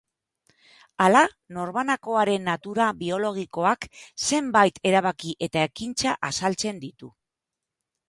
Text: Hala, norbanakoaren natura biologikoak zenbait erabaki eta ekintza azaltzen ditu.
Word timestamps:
Hala, 1.03 1.21
norbanakoaren 1.57 2.49
natura 2.51 2.89
biologikoak 3.03 3.87
zenbait 4.31 4.83
erabaki 4.95 5.37
eta 5.51 5.71
ekintza 5.71 6.19
azaltzen 6.33 6.87
ditu. 6.89 7.17